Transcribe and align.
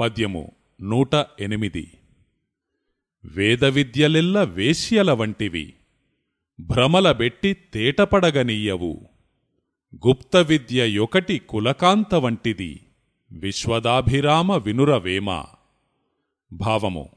పద్యము 0.00 0.52
నూట 0.82 1.14
ఎనిమిది. 1.40 1.90
వేదవిద్యలెల్ల 3.24 4.42
వేశ్యల 4.42 5.12
వంటివి 5.12 5.74
భ్రమలబెట్టి 6.60 7.52
తేటపడగనీయవు. 7.52 9.00
గుప్త 10.06 10.36
విద్య 10.36 10.88
యొకటి 10.88 11.38
కులకాంత 11.38 12.14
వంటిది 12.14 12.80
విశ్వదాభిరామ 13.32 14.56
వినురవేమ. 14.56 15.44
భావము 16.52 17.08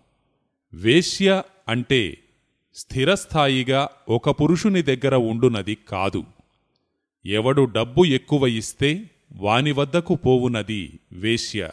వేశ్య 0.73 1.43
అంటే 1.67 2.17
స్థిరస్థాయిగా 2.73 3.89
ఒక 4.09 4.29
పురుషుని 4.29 4.81
దగ్గర 4.81 5.15
ఉండునది 5.15 5.75
కాదు. 5.75 6.23
ఎవడు 7.25 7.61
డబ్బు 7.61 8.05
ఎక్కువ 8.05 8.47
ఇస్తే 8.47 9.09
వాని 9.31 9.71
వద్దకు 9.71 10.15
పోవునది 10.15 10.99
వేశ్య. 11.11 11.69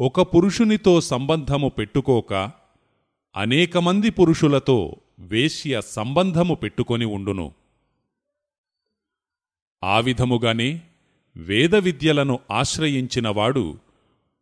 ఒక 0.00 0.20
పురుషునితో 0.20 1.00
సంబంధము 1.00 1.68
పెట్టుకోక 1.68 2.34
అనేకమంది 3.36 4.10
పురుషులతో 4.10 4.96
వేశ్య 5.18 5.82
సంబంధము 5.86 6.54
పెట్టుకొని 6.54 7.04
ఉండును. 7.04 7.52
ఆ 9.84 9.98
విధముగానే 9.98 10.80
వేద 11.36 11.74
విద్యలను 11.74 12.40
ఆశ్రయించినవాడు 12.50 13.78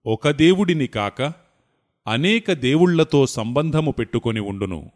ఒక 0.06 0.28
దేవుడిని 0.28 0.86
కాక 0.86 1.22
అనేక 2.06 2.52
దేవుళ్ళతో 2.52 3.27
సంబంధము 3.27 3.91
పెట్టుకొని 3.91 4.41
ఉండును. 4.41 4.91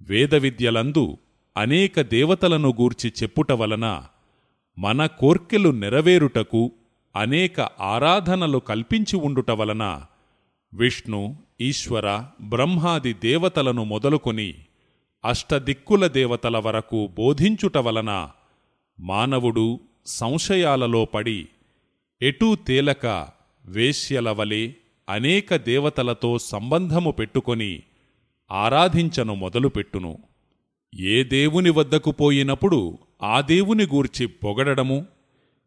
వేద 0.00 0.34
విద్యలందు 0.34 1.16
అనేక 1.56 2.00
దేవతలను 2.00 2.68
గూర్చి 2.68 3.12
చెప్పుట 3.22 3.52
వలన 3.52 4.04
మన 4.78 5.06
కోర్కెలు 5.06 5.68
నెరవేరుటకు 5.68 6.72
అనేక 7.16 7.60
ఆరాధనలు 7.60 8.58
కల్పించి 8.58 9.16
ఉండుట 9.16 9.50
వలన 9.50 10.02
విష్ణు 10.74 11.36
ఈశ్వర 11.60 12.24
బ్రహ్మాది 12.40 13.12
దేవతలను 13.12 13.84
మొదలుకొని 13.84 14.54
అష్టదిక్కుల 15.24 16.06
దేవతల 16.06 16.58
వరకు 16.58 17.08
బోధించుట 17.14 17.78
వలన 17.78 18.30
మానవుడు 19.00 19.80
సంశయాలలో 20.06 21.04
పడి 21.04 21.48
ఎటూ 22.22 22.54
తేలక 22.54 23.28
వేశ్యల 23.64 24.30
వలె 24.30 24.72
అనేక 25.08 25.56
దేవతలతో 25.56 26.38
సంబంధము 26.38 27.10
పెట్టుకొని 27.10 27.82
ఆరాధించను 28.50 29.34
మొదలుపెట్టును. 29.34 30.18
ఏ 30.94 31.24
దేవుని 31.24 31.70
వద్దకు 31.70 32.10
పోయినప్పుడు 32.10 32.98
ఆ 33.22 33.40
దేవుని 33.40 33.84
గూర్చి 33.84 34.26
పొగడము 34.26 35.06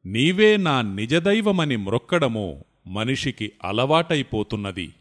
నీవే 0.05 0.57
నా 0.57 0.81
నిజదైవమని 0.81 1.75
మ్రొక్కడము 1.75 2.63
మనిషికి 2.87 3.51
అలవాటైపోతున్నది. 3.63 4.93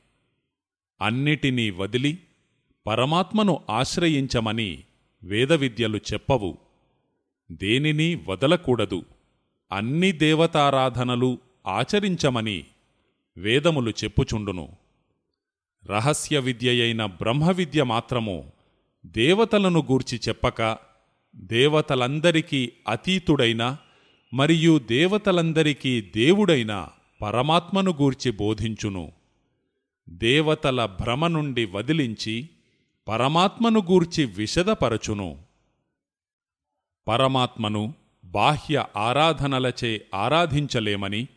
అన్నిటినీ 1.01 1.71
వదిలి 1.71 2.19
పరమాత్మను 2.87 3.61
ఆశ్రయించమని 3.71 4.85
వేదవిద్యలు 5.23 5.97
చెప్పవు. 5.97 6.59
దేనిని 7.53 8.25
వదలకూడదు. 8.29 9.05
అన్ని 9.73 10.13
దేవతారాధనలు 10.13 11.39
ఆచరించమని 11.67 12.65
వేదములు 13.37 13.91
చెప్పుచుండును. 13.91 14.77
రహస్య 15.87 16.39
విద్యయైన 16.39 17.07
బ్రహ్మవిద్య 17.07 17.83
మాత్రము 17.83 18.53
దేవతలను 19.07 19.81
గూర్చి 19.81 20.21
చెప్పక 20.29 20.79
దేవతలందరికీ 21.37 22.73
అతీతుడైన 22.89 23.77
మరియు 24.35 24.79
దేవతలందరికీ 24.79 26.01
దేవుడైన 26.01 26.89
పరమాత్మను 27.23 27.91
గూర్చి 27.91 28.31
బోధించును. 28.31 29.13
దేవతల 30.09 30.87
భ్రమ 30.87 31.27
నుండి 31.27 31.65
వదిలించి 31.65 32.49
పరమాత్మను 33.09 33.81
గూర్చి 33.81 34.25
విశదపరచును. 34.25 35.39
పరమాత్మను 37.09 37.95
బాహ్య 38.25 38.85
ఆరాధనలచే 38.97 40.07
ఆరాధించలేమని 40.15 41.29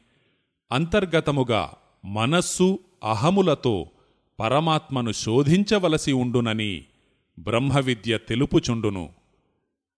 అంతర్గతముగా 0.71 1.73
మనస్సు 2.05 2.79
అహములతో 3.03 3.89
పరమాత్మను 4.39 5.11
శోధించవలసి 5.11 6.11
ఉండునని 6.11 6.85
బ్రహ్మవిద్య 7.39 8.17
తెలుపుచుండును. 8.17 9.09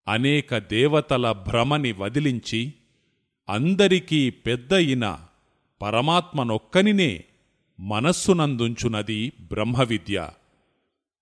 అనేక 0.07 0.57
దేవతల 0.57 1.31
భ్రమని 1.31 1.91
వదిలించి 1.91 2.73
అందరికీ 3.49 4.29
పెద్దయిన 4.29 5.19
పరమాత్మనొక్కనినే 5.81 7.23
మనస్సునందుంచునది 7.79 9.33
బ్రహ్మవిద్య. 9.41 10.29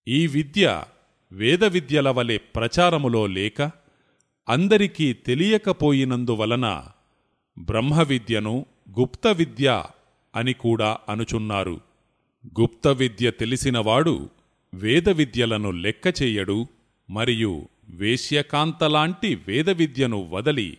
ఈ 0.07 0.27
విద్య 0.27 0.83
వేద 1.31 1.63
విద్యల 1.63 2.09
వలె 2.09 2.37
ప్రచారములో 2.37 3.27
లేక 3.27 3.61
అందరికీ 4.49 5.13
తెలియకపోయినందువలన 5.13 6.83
బ్రహ్మవిద్యను 7.59 8.65
గుప్త 8.99 9.27
విద్య 9.27 9.83
అని 10.35 10.53
కూడా 10.53 10.97
అనుచున్నారు. 11.09 11.81
గుప్త 12.59 12.87
విద్య 12.87 13.31
తెలిసినవాడు 13.31 14.29
వేద 14.73 15.09
విద్యలను 15.09 15.71
లెక్కచేయడు 15.71 16.67
మరియు 17.09 17.67
వేశ్యకాంతలాంటి 17.89 19.35
వేద 19.47 19.69
విద్యను 19.69 20.29
వదలి 20.29 20.77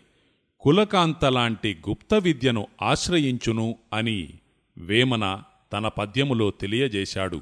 కులకాంతలాంటి 0.60 1.82
గుప్త 1.88 2.14
విద్యను 2.14 2.66
ఆశ్రయించును 2.82 3.76
అని 3.92 4.28
వేమన 4.78 5.42
తన 5.72 5.88
పద్యములో 5.88 6.50
తెలియజేశాడు. 6.50 7.40